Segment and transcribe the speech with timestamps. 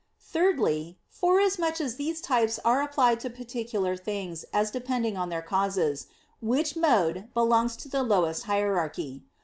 [0.33, 6.07] Thirdly, forasmuch as these types are applied to particular things as depending on their causes;
[6.41, 9.21] which mode belongs to the lowest hierarchy.